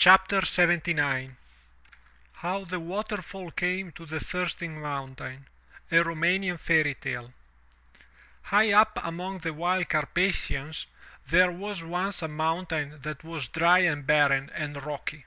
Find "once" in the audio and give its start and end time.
11.82-12.22